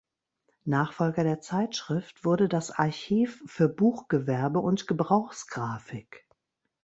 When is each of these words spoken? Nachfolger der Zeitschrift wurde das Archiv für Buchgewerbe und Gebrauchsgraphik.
Nachfolger 0.65 1.23
der 1.23 1.41
Zeitschrift 1.41 2.25
wurde 2.25 2.49
das 2.49 2.71
Archiv 2.71 3.43
für 3.45 3.69
Buchgewerbe 3.69 4.57
und 4.59 4.87
Gebrauchsgraphik. 4.87 6.27